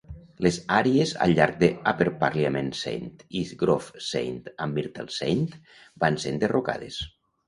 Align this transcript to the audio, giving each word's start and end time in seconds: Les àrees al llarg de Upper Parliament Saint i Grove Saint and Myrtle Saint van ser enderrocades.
Les 0.43 0.55
àrees 0.75 1.09
al 1.25 1.33
llarg 1.39 1.57
de 1.63 1.67
Upper 1.91 2.07
Parliament 2.23 2.71
Saint 2.79 3.11
i 3.41 3.43
Grove 3.59 4.01
Saint 4.05 4.39
and 4.65 4.79
Myrtle 4.79 5.07
Saint 5.17 5.45
van 6.05 6.19
ser 6.25 6.33
enderrocades. 6.37 6.99